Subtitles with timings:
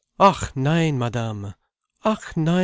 [0.19, 1.53] "Ach nein, Madame,
[2.03, 2.59] ach nein.